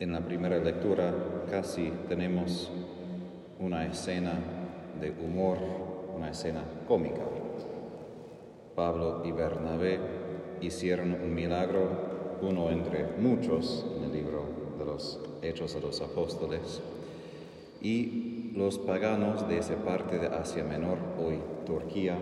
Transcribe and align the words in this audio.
En 0.00 0.12
la 0.12 0.20
primera 0.20 0.56
lectura 0.58 1.12
casi 1.50 1.92
tenemos 2.08 2.70
una 3.58 3.84
escena 3.84 4.32
de 4.98 5.10
humor, 5.10 5.58
una 6.16 6.30
escena 6.30 6.64
cómica. 6.88 7.20
Pablo 8.74 9.20
y 9.26 9.32
Bernabé 9.32 10.00
hicieron 10.62 11.12
un 11.12 11.34
milagro, 11.34 12.38
uno 12.40 12.70
entre 12.70 13.08
muchos 13.18 13.84
en 13.94 14.04
el 14.04 14.12
libro 14.14 14.44
de 14.78 14.86
los 14.86 15.20
Hechos 15.42 15.74
de 15.74 15.82
los 15.82 16.00
Apóstoles, 16.00 16.80
y 17.82 18.52
los 18.56 18.78
paganos 18.78 19.46
de 19.50 19.58
esa 19.58 19.76
parte 19.84 20.18
de 20.18 20.28
Asia 20.28 20.64
Menor, 20.64 20.96
hoy 21.22 21.40
Turquía, 21.66 22.16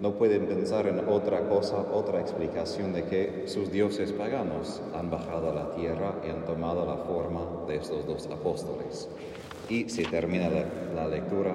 no 0.00 0.12
pueden 0.12 0.46
pensar 0.46 0.86
en 0.86 1.08
otra 1.08 1.48
cosa, 1.48 1.78
otra 1.92 2.20
explicación 2.20 2.92
de 2.92 3.04
que 3.04 3.42
sus 3.46 3.70
dioses 3.70 4.12
paganos 4.12 4.82
han 4.94 5.10
bajado 5.10 5.50
a 5.50 5.54
la 5.54 5.70
tierra 5.74 6.16
y 6.26 6.30
han 6.30 6.44
tomado 6.44 6.84
la 6.84 6.96
forma 6.98 7.64
de 7.66 7.76
estos 7.76 8.06
dos 8.06 8.26
apóstoles. 8.26 9.08
Y 9.68 9.88
si 9.88 10.04
termina 10.04 10.50
la, 10.50 10.66
la 10.94 11.08
lectura, 11.08 11.54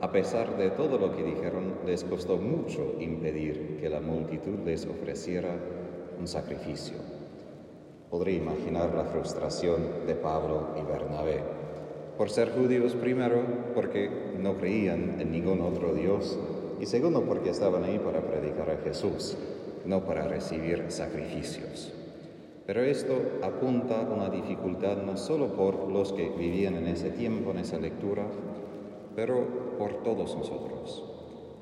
a 0.00 0.12
pesar 0.12 0.56
de 0.56 0.70
todo 0.70 0.98
lo 0.98 1.16
que 1.16 1.24
dijeron, 1.24 1.74
les 1.84 2.04
costó 2.04 2.36
mucho 2.36 2.94
impedir 3.00 3.78
que 3.80 3.88
la 3.88 4.00
multitud 4.00 4.58
les 4.64 4.86
ofreciera 4.86 5.56
un 6.18 6.28
sacrificio. 6.28 6.96
Podría 8.10 8.36
imaginar 8.36 8.94
la 8.94 9.04
frustración 9.04 10.06
de 10.06 10.14
Pablo 10.14 10.68
y 10.80 10.84
Bernabé. 10.86 11.42
Por 12.16 12.30
ser 12.30 12.52
judíos 12.52 12.94
primero, 12.94 13.42
porque 13.74 14.08
no 14.38 14.56
creían 14.58 15.20
en 15.20 15.32
ningún 15.32 15.60
otro 15.62 15.94
Dios, 15.94 16.38
y 16.84 16.86
segundo 16.86 17.22
porque 17.22 17.48
estaban 17.48 17.82
ahí 17.84 17.98
para 17.98 18.20
predicar 18.20 18.68
a 18.68 18.76
Jesús, 18.76 19.38
no 19.86 20.04
para 20.04 20.28
recibir 20.28 20.84
sacrificios. 20.88 21.90
Pero 22.66 22.82
esto 22.82 23.14
apunta 23.42 24.02
a 24.02 24.12
una 24.12 24.28
dificultad 24.28 24.98
no 24.98 25.16
solo 25.16 25.54
por 25.54 25.90
los 25.90 26.12
que 26.12 26.28
vivían 26.28 26.74
en 26.74 26.88
ese 26.88 27.08
tiempo, 27.08 27.52
en 27.52 27.60
esa 27.60 27.78
lectura, 27.78 28.26
pero 29.16 29.78
por 29.78 30.02
todos 30.02 30.36
nosotros. 30.36 31.02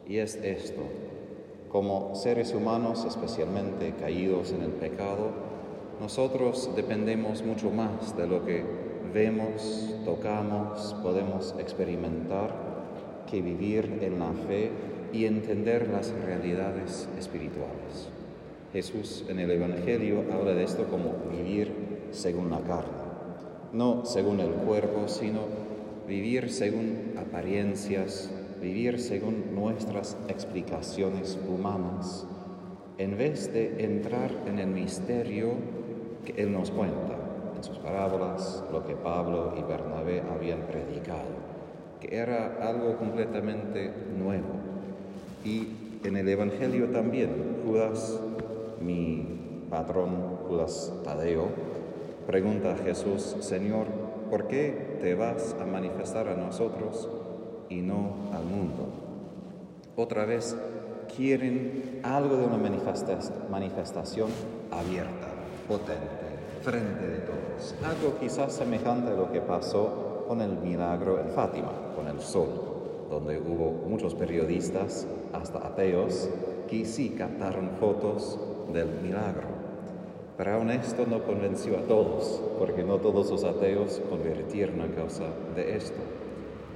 Y 0.08 0.16
es 0.16 0.34
esto, 0.34 0.82
como 1.70 2.16
seres 2.16 2.52
humanos 2.52 3.04
especialmente 3.04 3.94
caídos 4.00 4.50
en 4.50 4.62
el 4.62 4.72
pecado, 4.72 5.30
nosotros 6.00 6.68
dependemos 6.74 7.44
mucho 7.44 7.70
más 7.70 8.16
de 8.16 8.26
lo 8.26 8.44
que 8.44 8.64
vemos, 9.14 9.94
tocamos, 10.04 10.96
podemos 11.00 11.54
experimentar, 11.60 12.72
que 13.30 13.40
vivir 13.40 14.00
en 14.02 14.18
la 14.18 14.32
fe 14.32 14.72
y 15.12 15.26
entender 15.26 15.88
las 15.88 16.10
realidades 16.24 17.08
espirituales. 17.18 18.08
Jesús 18.72 19.26
en 19.28 19.38
el 19.38 19.50
Evangelio 19.50 20.24
habla 20.32 20.54
de 20.54 20.64
esto 20.64 20.86
como 20.88 21.14
vivir 21.30 22.08
según 22.10 22.50
la 22.50 22.60
carne, 22.60 23.02
no 23.72 24.06
según 24.06 24.40
el 24.40 24.50
cuerpo, 24.50 25.08
sino 25.08 25.40
vivir 26.08 26.50
según 26.50 27.14
apariencias, 27.18 28.30
vivir 28.62 28.98
según 28.98 29.54
nuestras 29.54 30.16
explicaciones 30.28 31.38
humanas, 31.46 32.26
en 32.96 33.18
vez 33.18 33.52
de 33.52 33.84
entrar 33.84 34.30
en 34.46 34.58
el 34.58 34.68
misterio 34.68 35.52
que 36.24 36.42
Él 36.42 36.52
nos 36.52 36.70
cuenta 36.70 37.18
en 37.54 37.62
sus 37.62 37.78
parábolas, 37.78 38.64
lo 38.72 38.86
que 38.86 38.96
Pablo 38.96 39.54
y 39.58 39.62
Bernabé 39.62 40.22
habían 40.22 40.60
predicado, 40.62 41.52
que 42.00 42.16
era 42.16 42.56
algo 42.62 42.96
completamente 42.96 43.92
nuevo 44.18 44.61
y 45.44 45.68
en 46.04 46.16
el 46.16 46.28
Evangelio 46.28 46.88
también, 46.88 47.60
Judas, 47.64 48.18
mi 48.80 49.66
patrón, 49.70 50.38
Judas 50.48 50.92
Tadeo, 51.04 51.48
pregunta 52.26 52.72
a 52.72 52.76
Jesús, 52.76 53.36
Señor, 53.40 53.86
¿por 54.30 54.48
qué 54.48 54.98
te 55.00 55.14
vas 55.14 55.56
a 55.60 55.64
manifestar 55.64 56.28
a 56.28 56.34
nosotros 56.34 57.08
y 57.68 57.76
no 57.76 58.30
al 58.32 58.44
mundo? 58.44 58.88
Otra 59.96 60.24
vez, 60.24 60.56
quieren 61.14 62.00
algo 62.02 62.36
de 62.36 62.46
una 62.46 62.58
manifestación 63.50 64.30
abierta, 64.70 65.28
potente, 65.68 66.32
frente 66.62 67.06
de 67.06 67.18
todos. 67.18 67.74
Algo 67.84 68.18
quizás 68.18 68.52
semejante 68.52 69.10
a 69.10 69.14
lo 69.14 69.30
que 69.30 69.40
pasó 69.40 70.24
con 70.26 70.40
el 70.40 70.56
milagro 70.58 71.20
en 71.20 71.28
Fátima, 71.28 71.72
con 71.94 72.08
el 72.08 72.20
sol 72.20 72.72
donde 73.12 73.38
hubo 73.38 73.72
muchos 73.86 74.14
periodistas, 74.14 75.06
hasta 75.34 75.58
ateos, 75.66 76.30
que 76.66 76.86
sí 76.86 77.10
captaron 77.10 77.72
fotos 77.78 78.40
del 78.72 78.88
milagro. 79.02 79.48
Pero 80.38 80.54
aún 80.54 80.70
esto 80.70 81.04
no 81.06 81.22
convenció 81.22 81.76
a 81.76 81.82
todos, 81.82 82.40
porque 82.58 82.82
no 82.82 82.96
todos 82.96 83.30
los 83.30 83.44
ateos 83.44 84.00
convirtieron 84.08 84.80
a 84.80 84.86
causa 84.94 85.26
de 85.54 85.76
esto. 85.76 86.00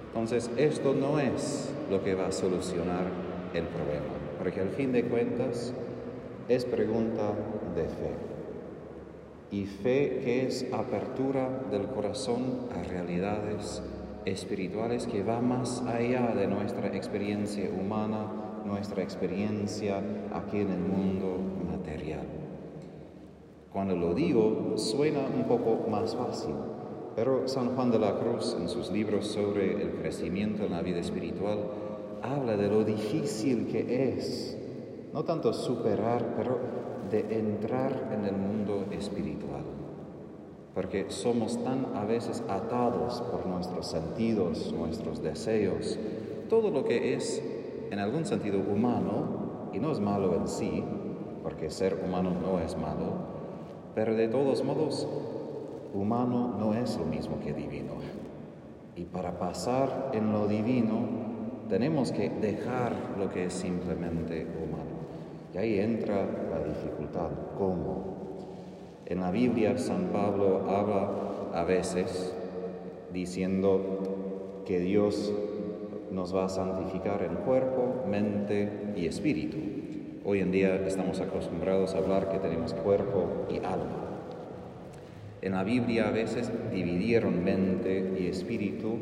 Entonces, 0.09 0.51
esto 0.59 0.93
no 0.93 1.19
es 1.19 1.73
lo 1.91 2.05
que 2.05 2.15
va 2.15 2.27
a 2.27 2.33
solucionar 2.33 3.07
el 3.55 3.65
problema, 3.65 4.05
porque 4.39 4.61
al 4.61 4.69
fin 4.69 4.93
de 4.93 5.05
cuentas 5.05 5.73
es 6.51 6.67
pregunta 6.67 7.33
de 7.75 7.85
fe. 7.85 8.13
Y 9.51 9.65
fe 9.65 10.21
que 10.23 10.47
es 10.47 10.67
apertura 10.71 11.49
del 11.71 11.87
corazón 11.87 12.69
a 12.79 12.83
realidades 12.83 13.83
espirituales 14.27 15.07
que 15.07 15.23
va 15.23 15.41
más 15.41 15.83
allá 15.87 16.35
de 16.35 16.49
nuestra 16.49 16.89
experiencia 16.89 17.71
humana, 17.71 18.27
nuestra 18.65 19.03
experiencia 19.03 20.03
aquí 20.35 20.59
en 20.59 20.71
el 20.73 20.81
mundo 20.81 21.39
material. 21.71 22.27
Cuando 23.73 23.95
lo 23.95 24.15
digo, 24.15 24.73
suena 24.77 25.21
un 25.21 25.45
poco 25.45 25.89
más 25.89 26.17
fácil, 26.17 26.55
pero 27.15 27.47
San 27.47 27.77
Juan 27.77 27.93
de 27.93 28.01
la 28.01 28.19
Cruz 28.19 28.57
en 28.61 28.69
sus 28.69 28.91
libros 28.91 29.29
sobre 29.29 29.81
el 29.81 29.93
crecimiento 29.93 30.65
en 30.65 30.73
la 30.73 30.83
vida 30.83 30.99
espiritual 30.99 31.61
habla 32.21 32.57
de 32.57 32.69
lo 32.69 32.85
difícil 32.85 33.69
que 33.69 34.13
es, 34.13 34.59
no 35.13 35.23
tanto 35.23 35.53
superar, 35.53 36.35
pero 36.37 36.59
de 37.13 37.39
entrar 37.39 38.11
en 38.13 38.25
el 38.25 38.37
mundo 38.37 38.87
espiritual 38.91 39.76
porque 40.77 41.07
somos 41.09 41.65
tan 41.65 41.87
a 41.97 42.05
veces 42.05 42.45
atados 42.51 43.23
por 43.33 43.47
nuestros 43.47 43.87
sentidos, 43.87 44.75
nuestros 44.75 45.23
deseos, 45.23 45.99
todo 46.51 46.71
lo 46.71 46.85
que 46.85 47.15
es 47.15 47.43
en 47.91 47.99
algún 47.99 48.27
sentido 48.27 48.59
humano, 48.59 49.71
y 49.73 49.79
no 49.79 49.91
es 49.91 50.01
malo 50.01 50.35
en 50.35 50.47
sí, 50.47 50.85
porque 51.43 51.71
ser 51.71 51.99
humano 52.05 52.31
no 52.43 52.61
es 52.61 52.77
malo, 52.77 53.07
pero 53.95 54.15
de 54.15 54.29
todos 54.29 54.63
modos, 54.65 55.09
humano 55.95 56.55
no 56.59 56.75
es 56.75 56.99
lo 56.99 57.07
mismo 57.07 57.41
que 57.41 57.55
divino. 57.55 57.95
Y 58.97 59.05
para 59.05 59.39
pasar 59.39 60.11
en 60.13 60.31
lo 60.31 60.47
divino, 60.47 60.99
tenemos 61.71 62.13
que 62.13 62.29
dejar 62.29 62.93
lo 63.19 63.31
que 63.31 63.47
es 63.47 63.55
simplemente 63.55 64.47
humano. 64.63 64.91
Y 65.55 65.57
ahí 65.57 65.81
entra 65.81 66.27
la 66.51 66.63
dificultad. 66.63 67.31
¿Cómo? 67.57 68.26
En 69.09 69.21
la 69.21 69.31
Biblia 69.31 69.79
San 69.79 70.07
Pablo 70.07 70.69
habla 70.69 71.11
a 71.55 71.63
veces 71.63 72.35
diciendo 73.13 74.63
que 74.67 74.81
Dios 74.81 75.33
nos 76.11 76.35
va 76.35 76.47
a 76.47 76.49
santificar 76.49 77.23
en 77.23 77.37
cuerpo, 77.37 78.05
mente 78.11 78.69
y 78.97 79.07
espíritu. 79.07 79.59
Hoy 80.25 80.41
en 80.41 80.51
día 80.51 80.75
estamos 80.85 81.21
acostumbrados 81.21 81.95
a 81.95 81.99
hablar 81.99 82.31
que 82.31 82.41
tenemos 82.41 82.75
cuerpo 82.75 83.47
y 83.49 83.59
alma. 83.59 84.25
En 85.41 85.53
la 85.53 85.63
Biblia 85.63 86.09
a 86.09 86.11
veces 86.11 86.51
dividieron 86.73 87.45
mente 87.45 88.13
y 88.19 88.27
espíritu 88.27 88.97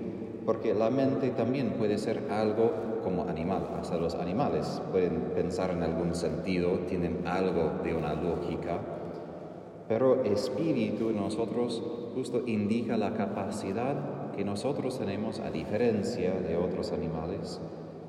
porque 0.44 0.74
la 0.74 0.90
mente 0.90 1.30
también 1.30 1.70
puede 1.78 1.96
ser 1.96 2.24
algo 2.30 3.00
como 3.02 3.22
animal. 3.22 3.68
Hasta 3.80 3.96
los 3.96 4.14
animales 4.16 4.82
pueden 4.92 5.32
pensar 5.34 5.70
en 5.70 5.82
algún 5.82 6.14
sentido, 6.14 6.80
tienen 6.80 7.26
algo 7.26 7.82
de 7.82 7.94
una 7.94 8.12
lógica 8.12 8.80
pero 9.88 10.24
espíritu 10.24 11.10
en 11.10 11.16
nosotros 11.16 11.82
justo 12.14 12.42
indica 12.46 12.96
la 12.96 13.14
capacidad 13.14 14.32
que 14.32 14.44
nosotros 14.44 14.98
tenemos, 14.98 15.40
a 15.40 15.50
diferencia 15.50 16.32
de 16.34 16.56
otros 16.56 16.92
animales, 16.92 17.60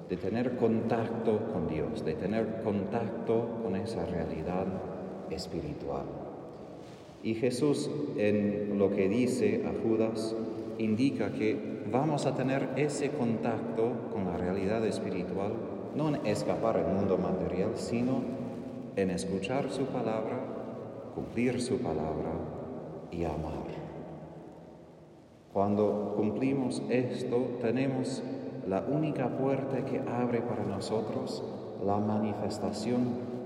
de 0.10 0.18
tener 0.18 0.57
contacto 0.57 1.39
con 1.51 1.68
Dios, 1.68 2.06
de 2.06 2.13
tener 2.13 2.62
contacto 2.63 3.60
con 3.63 3.75
esa 3.75 4.06
realidad 4.06 4.66
espiritual. 5.30 6.06
Y 7.24 7.33
Jesús 7.36 7.89
en 8.18 8.78
lo 8.78 8.92
que 8.92 9.10
dice 9.10 9.63
a 9.66 9.71
Judas 9.83 10.36
indica 10.78 11.31
que 11.31 11.57
vamos 11.92 12.25
a 12.25 12.36
tener 12.36 12.69
ese 12.75 13.10
contacto 13.10 13.92
con 14.12 14.25
la 14.25 14.38
realidad 14.38 14.86
espiritual, 14.86 15.54
no 15.95 16.10
en 16.10 16.25
escapar 16.25 16.78
al 16.78 16.94
mundo 16.94 17.18
material, 17.18 17.71
sino 17.75 18.21
en 18.95 19.10
escuchar 19.10 19.71
su 19.71 19.86
palabra 19.86 20.56
cumplir 21.15 21.62
su 21.62 21.77
palabra 21.77 22.33
y 23.12 23.23
amar. 23.23 23.65
Cuando 25.53 26.13
cumplimos 26.17 26.83
esto, 26.89 27.38
tenemos 27.62 28.21
la 28.67 28.81
única 28.81 29.29
puerta 29.38 29.85
que 29.85 30.00
abre 30.00 30.41
para 30.41 30.65
nosotros 30.65 31.41
la 31.85 31.97
manifestación 31.97 33.06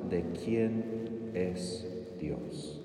de 0.09 0.23
quién 0.43 1.31
es 1.35 1.87
Dios. 2.19 2.81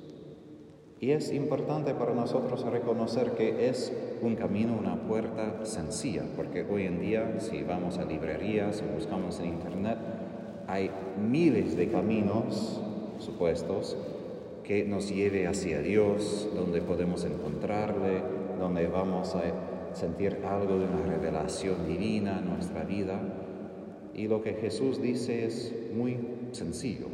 Y 1.01 1.13
es 1.13 1.33
importante 1.33 1.95
para 1.95 2.15
nosotros 2.15 2.65
reconocer 2.65 3.33
que 3.33 3.69
es 3.69 3.93
un 4.23 4.37
camino, 4.37 4.77
una 4.79 4.97
puerta 5.03 5.65
sencilla, 5.65 6.23
porque 6.37 6.67
hoy 6.71 6.85
en 6.85 7.01
día 7.01 7.41
si 7.41 7.63
vamos 7.63 7.99
a 7.99 8.05
librerías 8.05 8.83
o 8.83 8.95
buscamos 8.95 9.41
en 9.41 9.47
internet, 9.47 9.99
hay 10.67 10.91
miles 11.19 11.77
de 11.77 11.89
caminos 11.89 12.81
supuestos 13.19 13.97
que 14.65 14.85
nos 14.85 15.11
lleve 15.11 15.47
hacia 15.47 15.81
Dios, 15.81 16.49
donde 16.55 16.81
podemos 16.81 17.25
encontrarle, 17.25 18.23
donde 18.59 18.87
vamos 18.87 19.35
a 19.35 19.43
sentir 19.95 20.39
algo 20.45 20.79
de 20.79 20.87
una 20.87 21.07
revelación 21.07 21.87
divina 21.87 22.41
en 22.41 22.49
nuestra 22.49 22.83
vida. 22.85 23.21
Y 24.15 24.27
lo 24.27 24.43
que 24.43 24.55
Jesús 24.55 25.03
dice 25.03 25.45
es 25.45 25.73
muy 25.95 26.17
sencillo, 26.53 27.09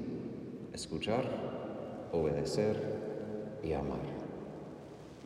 escuchar, 0.73 1.25
obedecer 2.13 2.77
y 3.65 3.73
amar. 3.73 3.99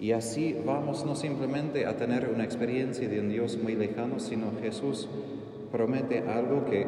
Y 0.00 0.12
así 0.12 0.56
vamos 0.64 1.04
no 1.04 1.14
simplemente 1.14 1.86
a 1.86 1.96
tener 1.96 2.30
una 2.34 2.44
experiencia 2.44 3.08
de 3.08 3.20
un 3.20 3.28
Dios 3.28 3.58
muy 3.62 3.76
lejano, 3.76 4.18
sino 4.18 4.52
Jesús 4.60 5.08
promete 5.70 6.20
algo 6.20 6.64
que 6.64 6.86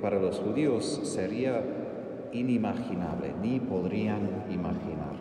para 0.00 0.18
los 0.18 0.38
judíos 0.38 1.00
sería 1.04 1.62
inimaginable, 2.32 3.32
ni 3.42 3.60
podrían 3.60 4.44
imaginar. 4.50 5.16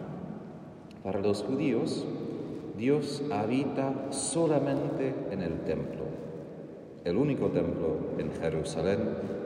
Para 1.03 1.19
los 1.21 1.43
judíos, 1.43 2.05
Dios 2.77 3.23
habita 3.31 4.11
solamente 4.11 5.13
en 5.31 5.41
el 5.41 5.61
templo, 5.61 6.03
el 7.05 7.17
único 7.17 7.47
templo 7.47 7.97
en 8.17 8.31
Jerusalén, 8.33 8.99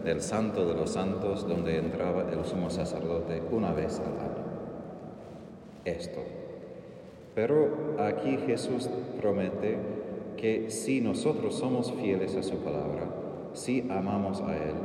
el 0.05 0.21
santo 0.21 0.67
de 0.67 0.73
los 0.73 0.91
santos, 0.91 1.47
donde 1.47 1.77
entraba 1.77 2.25
el 2.31 2.43
sumo 2.45 2.69
sacerdote 2.69 3.41
una 3.51 3.71
vez 3.71 3.99
al 3.99 4.19
año. 4.19 4.41
Esto. 5.85 6.21
Pero 7.35 7.95
aquí 7.99 8.37
Jesús 8.45 8.89
promete 9.19 9.77
que 10.37 10.69
si 10.69 11.01
nosotros 11.01 11.55
somos 11.55 11.93
fieles 11.93 12.35
a 12.35 12.43
su 12.43 12.57
palabra, 12.57 13.07
si 13.53 13.87
amamos 13.89 14.41
a 14.41 14.55
Él, 14.55 14.75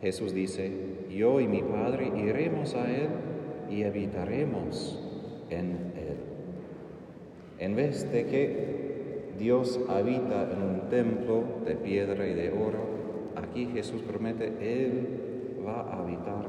Jesús 0.00 0.34
dice, 0.34 0.70
yo 1.10 1.40
y 1.40 1.48
mi 1.48 1.62
Padre 1.62 2.12
iremos 2.16 2.74
a 2.74 2.90
Él 2.90 3.08
y 3.70 3.84
habitaremos 3.84 5.02
en 5.50 5.92
Él. 5.96 6.16
En 7.58 7.74
vez 7.74 8.10
de 8.12 8.26
que 8.26 9.32
Dios 9.38 9.80
habita 9.88 10.50
en 10.52 10.62
un 10.62 10.80
templo 10.90 11.42
de 11.64 11.74
piedra 11.74 12.26
y 12.26 12.34
de 12.34 12.50
oro, 12.50 12.78
aquí 13.36 13.66
Jesús 13.66 14.02
promete, 14.02 14.46
Él 14.60 15.60
va 15.66 15.82
a 15.82 16.02
habitar 16.02 16.46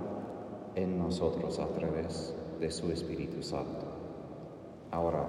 en 0.76 0.98
nosotros 0.98 1.60
a 1.60 1.68
través 1.68 2.36
de 2.60 2.72
su 2.72 2.92
Espíritu 2.92 3.42
Santo. 3.42 3.86
Ahora, 4.92 5.28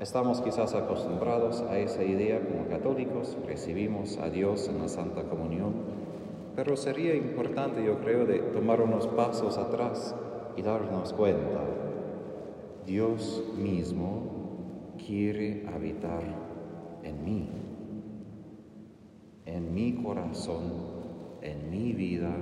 estamos 0.00 0.40
quizás 0.40 0.74
acostumbrados 0.74 1.62
a 1.62 1.78
esa 1.78 2.04
idea 2.04 2.40
como 2.40 2.68
católicos, 2.68 3.36
recibimos 3.46 4.18
a 4.18 4.30
Dios 4.30 4.68
en 4.68 4.78
la 4.80 4.88
Santa 4.88 5.22
Comunión, 5.24 5.97
pero 6.58 6.76
sería 6.76 7.14
importante, 7.14 7.84
yo 7.84 8.00
creo, 8.00 8.26
de 8.26 8.40
tomar 8.40 8.80
unos 8.80 9.06
pasos 9.06 9.56
atrás 9.56 10.12
y 10.56 10.62
darnos 10.62 11.12
cuenta. 11.12 11.60
Dios 12.84 13.44
mismo 13.56 14.96
quiere 15.06 15.64
habitar 15.72 16.20
en 17.04 17.24
mí, 17.24 17.48
en 19.46 19.72
mi 19.72 20.02
corazón, 20.02 20.64
en 21.42 21.70
mi 21.70 21.92
vida, 21.92 22.34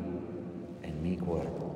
en 0.83 1.03
mi 1.03 1.19
cuerpo. 1.19 1.75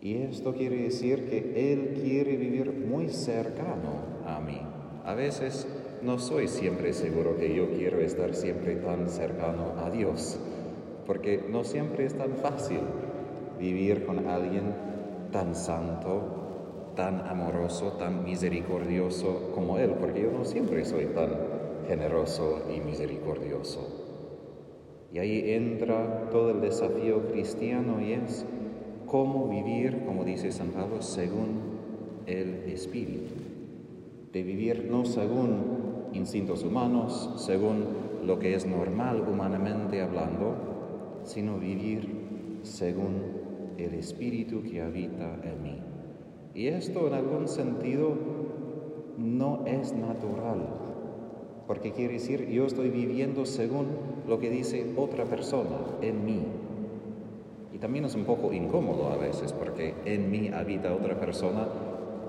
Y 0.00 0.18
esto 0.18 0.54
quiere 0.54 0.76
decir 0.76 1.28
que 1.28 1.72
Él 1.72 2.00
quiere 2.04 2.36
vivir 2.36 2.72
muy 2.72 3.08
cercano 3.08 4.22
a 4.24 4.38
mí. 4.38 4.60
A 5.04 5.14
veces 5.14 5.66
no 6.02 6.20
soy 6.20 6.46
siempre 6.46 6.92
seguro 6.92 7.36
que 7.36 7.52
yo 7.52 7.70
quiero 7.70 7.98
estar 7.98 8.36
siempre 8.36 8.76
tan 8.76 9.08
cercano 9.08 9.72
a 9.84 9.90
Dios 9.90 10.38
porque 11.06 11.44
no 11.50 11.64
siempre 11.64 12.06
es 12.06 12.14
tan 12.14 12.32
fácil 12.36 12.80
vivir 13.58 14.04
con 14.04 14.26
alguien 14.26 14.74
tan 15.32 15.54
santo, 15.54 16.92
tan 16.94 17.26
amoroso, 17.26 17.92
tan 17.98 18.24
misericordioso 18.24 19.50
como 19.54 19.78
Él, 19.78 19.90
porque 19.98 20.22
yo 20.22 20.30
no 20.30 20.44
siempre 20.44 20.84
soy 20.84 21.06
tan 21.06 21.30
generoso 21.88 22.62
y 22.74 22.80
misericordioso. 22.80 24.04
Y 25.12 25.18
ahí 25.18 25.52
entra 25.52 26.28
todo 26.30 26.50
el 26.50 26.60
desafío 26.60 27.28
cristiano 27.28 28.00
y 28.00 28.12
es 28.14 28.44
cómo 29.06 29.48
vivir, 29.48 30.04
como 30.06 30.24
dice 30.24 30.50
San 30.50 30.68
Pablo, 30.68 31.02
según 31.02 31.60
el 32.26 32.64
Espíritu. 32.66 33.34
De 34.32 34.42
vivir 34.42 34.88
no 34.90 35.04
según 35.04 36.08
instintos 36.12 36.64
humanos, 36.64 37.32
según 37.36 37.84
lo 38.24 38.38
que 38.38 38.54
es 38.54 38.66
normal 38.66 39.24
humanamente 39.28 40.00
hablando, 40.02 40.73
sino 41.24 41.58
vivir 41.58 42.60
según 42.62 43.44
el 43.78 43.94
Espíritu 43.94 44.62
que 44.62 44.82
habita 44.82 45.36
en 45.42 45.62
mí. 45.62 45.78
Y 46.54 46.68
esto 46.68 47.06
en 47.08 47.14
algún 47.14 47.48
sentido 47.48 48.14
no 49.18 49.64
es 49.66 49.92
natural, 49.92 50.68
porque 51.66 51.92
quiere 51.92 52.14
decir 52.14 52.48
yo 52.48 52.66
estoy 52.66 52.90
viviendo 52.90 53.44
según 53.46 53.86
lo 54.28 54.38
que 54.38 54.50
dice 54.50 54.92
otra 54.96 55.24
persona 55.24 55.78
en 56.00 56.24
mí. 56.24 56.42
Y 57.72 57.78
también 57.78 58.04
es 58.04 58.14
un 58.14 58.24
poco 58.24 58.52
incómodo 58.52 59.08
a 59.08 59.16
veces, 59.16 59.52
porque 59.52 59.94
en 60.04 60.30
mí 60.30 60.48
habita 60.48 60.94
otra 60.94 61.18
persona 61.18 61.66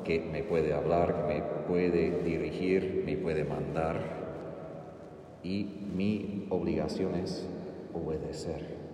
que 0.03 0.19
me 0.19 0.43
puede 0.43 0.73
hablar, 0.73 1.27
que 1.27 1.33
me 1.35 1.41
puede 1.67 2.23
dirigir, 2.23 3.03
me 3.05 3.15
puede 3.17 3.43
mandar. 3.43 4.23
Y 5.43 5.67
mi 5.95 6.47
obligación 6.49 7.13
es 7.15 7.47
obedecer 7.93 8.84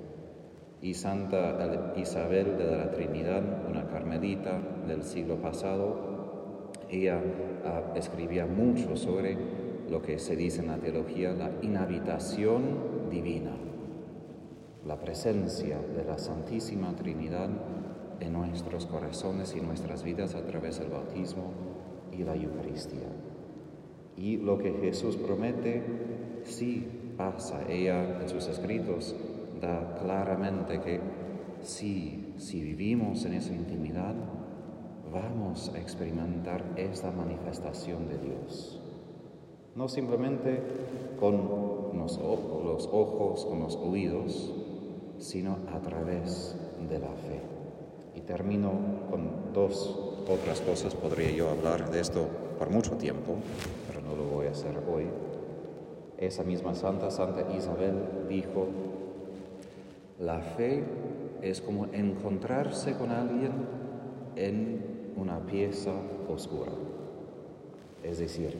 y 0.81 0.95
Santa 0.95 1.93
Isabel 1.95 2.57
de 2.57 2.75
la 2.75 2.91
Trinidad, 2.91 3.43
una 3.69 3.87
carmelita 3.87 4.59
del 4.87 5.03
siglo 5.03 5.35
pasado, 5.35 6.71
ella 6.89 7.21
ah, 7.65 7.93
escribía 7.95 8.47
mucho 8.47 8.95
sobre 8.97 9.37
lo 9.89 10.01
que 10.01 10.17
se 10.17 10.35
dice 10.35 10.61
en 10.61 10.67
la 10.67 10.77
teología, 10.77 11.33
la 11.33 11.51
inhabitación 11.61 13.09
divina, 13.11 13.51
la 14.85 14.99
presencia 14.99 15.77
de 15.79 16.03
la 16.03 16.17
Santísima 16.17 16.95
Trinidad 16.95 17.49
en 18.19 18.33
nuestros 18.33 18.87
corazones 18.87 19.55
y 19.55 19.61
nuestras 19.61 20.03
vidas 20.03 20.33
a 20.33 20.45
través 20.45 20.79
del 20.79 20.89
bautismo 20.89 21.51
y 22.11 22.23
la 22.23 22.35
Eucaristía. 22.35 23.09
Y 24.17 24.37
lo 24.37 24.57
que 24.57 24.71
Jesús 24.73 25.15
promete, 25.17 25.83
sí 26.43 26.87
pasa. 27.17 27.65
Ella 27.69 28.21
en 28.21 28.29
sus 28.29 28.47
escritos 28.47 29.15
da 29.61 29.95
claramente 30.01 30.81
que 30.81 30.99
si, 31.61 32.33
si 32.37 32.61
vivimos 32.61 33.23
en 33.25 33.33
esa 33.33 33.53
intimidad, 33.53 34.15
vamos 35.13 35.71
a 35.75 35.79
experimentar 35.79 36.63
esta 36.75 37.11
manifestación 37.11 38.07
de 38.07 38.17
Dios. 38.17 38.81
No 39.75 39.87
simplemente 39.87 40.61
con 41.19 41.37
los, 41.93 42.17
ojos, 42.17 43.45
con 43.45 43.59
los 43.59 43.75
oídos, 43.75 44.53
sino 45.17 45.57
a 45.73 45.79
través 45.79 46.55
de 46.89 46.99
la 46.99 47.07
fe. 47.09 47.41
Y 48.15 48.21
termino 48.21 48.71
con 49.09 49.53
dos 49.53 50.23
otras 50.27 50.61
cosas. 50.61 50.95
Podría 50.95 51.31
yo 51.31 51.49
hablar 51.49 51.89
de 51.91 51.99
esto 51.99 52.27
por 52.57 52.69
mucho 52.69 52.97
tiempo, 52.97 53.35
pero 53.87 54.01
no 54.01 54.15
lo 54.15 54.23
voy 54.23 54.47
a 54.47 54.51
hacer 54.51 54.77
hoy. 54.91 55.05
Esa 56.17 56.43
misma 56.43 56.75
santa, 56.75 57.09
Santa 57.09 57.55
Isabel, 57.55 58.27
dijo, 58.29 58.67
la 60.21 60.39
fe 60.39 60.83
es 61.41 61.61
como 61.61 61.87
encontrarse 61.91 62.93
con 62.93 63.09
alguien 63.09 63.51
en 64.35 65.13
una 65.17 65.39
pieza 65.39 65.91
oscura. 66.29 66.71
Es 68.03 68.19
decir, 68.19 68.55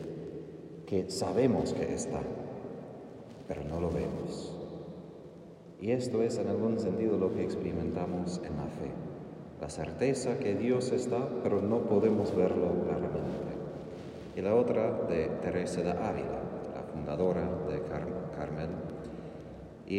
que 0.88 1.10
sabemos 1.10 1.74
que 1.74 1.94
está, 1.94 2.22
pero 3.48 3.64
no 3.64 3.80
lo 3.80 3.92
vemos. 3.92 4.58
Y 5.80 5.92
esto 5.92 6.24
es 6.24 6.38
en 6.40 6.48
algún 6.48 6.80
sentido 6.80 7.18
lo 7.18 7.34
que 7.34 7.44
experimentamos 7.44 8.42
en 8.44 8.58
la 8.58 8.66
fe. 8.66 8.92
La 9.62 9.70
certeza 9.70 10.40
que 10.40 10.56
Dios 10.56 10.92
está, 10.92 11.28
pero 11.44 11.62
no 11.62 11.82
podemos 11.82 12.36
verlo 12.36 12.72
claramente. 12.84 13.52
Y 14.36 14.42
la 14.42 14.56
otra 14.56 14.92
de 15.08 15.28
Teresa 15.44 15.82
de 15.82 15.92
Ávila, 15.92 16.42
la 16.74 16.82
fundadora 16.92 17.48
de 17.70 17.82
Carmel, 18.36 18.70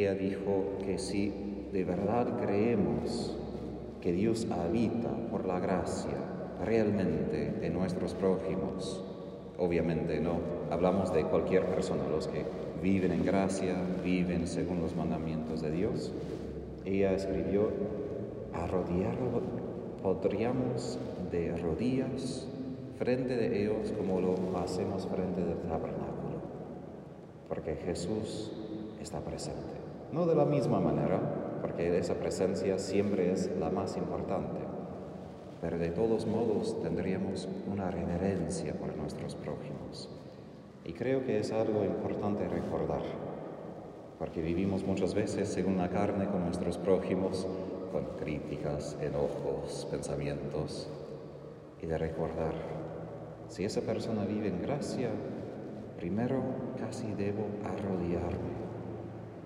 ella 0.00 0.14
dijo 0.14 0.64
que 0.84 0.98
si 0.98 1.32
de 1.72 1.84
verdad 1.84 2.38
creemos 2.40 3.36
que 4.00 4.12
Dios 4.12 4.46
habita 4.50 5.10
por 5.30 5.46
la 5.46 5.60
gracia 5.60 6.16
realmente 6.64 7.54
en 7.62 7.74
nuestros 7.74 8.14
prójimos, 8.14 9.04
obviamente 9.58 10.20
no 10.20 10.38
hablamos 10.70 11.12
de 11.12 11.24
cualquier 11.24 11.66
persona, 11.66 12.02
los 12.08 12.28
que 12.28 12.44
viven 12.82 13.12
en 13.12 13.24
gracia, 13.24 13.76
viven 14.04 14.46
según 14.46 14.80
los 14.80 14.96
mandamientos 14.96 15.62
de 15.62 15.70
Dios. 15.70 16.12
Ella 16.84 17.12
escribió, 17.12 17.70
arrodillarlo 18.52 19.42
podríamos 20.02 20.98
de 21.30 21.56
rodillas 21.56 22.48
frente 22.98 23.36
de 23.36 23.62
ellos 23.62 23.92
como 23.96 24.20
lo 24.20 24.34
hacemos 24.58 25.06
frente 25.06 25.40
del 25.40 25.58
tabernáculo, 25.58 26.40
porque 27.48 27.76
Jesús 27.76 28.50
está 29.02 29.20
presente. 29.20 29.76
No 30.12 30.26
de 30.26 30.34
la 30.34 30.44
misma 30.44 30.80
manera, 30.80 31.20
porque 31.60 31.98
esa 31.98 32.14
presencia 32.14 32.78
siempre 32.78 33.32
es 33.32 33.50
la 33.58 33.70
más 33.70 33.96
importante, 33.96 34.60
pero 35.60 35.78
de 35.78 35.90
todos 35.90 36.26
modos 36.26 36.80
tendríamos 36.82 37.48
una 37.70 37.90
reverencia 37.90 38.74
por 38.74 38.96
nuestros 38.96 39.34
prójimos. 39.36 40.08
Y 40.84 40.92
creo 40.92 41.24
que 41.24 41.38
es 41.38 41.52
algo 41.52 41.84
importante 41.84 42.48
recordar, 42.48 43.02
porque 44.18 44.42
vivimos 44.42 44.84
muchas 44.84 45.14
veces 45.14 45.48
según 45.48 45.78
la 45.78 45.88
carne 45.88 46.26
con 46.26 46.44
nuestros 46.44 46.78
prójimos, 46.78 47.46
con 47.92 48.04
críticas, 48.18 48.96
enojos, 49.00 49.86
pensamientos, 49.90 50.88
y 51.80 51.86
de 51.86 51.98
recordar, 51.98 52.54
si 53.48 53.64
esa 53.64 53.80
persona 53.82 54.24
vive 54.24 54.48
en 54.48 54.62
gracia, 54.62 55.10
primero 55.96 56.42
casi 56.78 57.12
debo 57.14 57.44
arrodillarme 57.64 58.61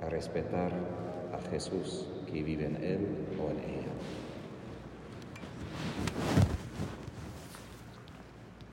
a 0.07 0.11
respetar 0.11 0.73
a 1.33 1.51
Jesús 1.51 2.07
que 2.31 2.43
vive 2.43 2.67
en 2.67 2.77
él 2.77 3.07
o 3.41 3.51
en 3.51 3.59
ella. 3.59 3.93